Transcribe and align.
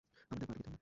আমাদের 0.31 0.47
পার্টি 0.47 0.61
দিতে 0.61 0.69
হবে! 0.69 0.77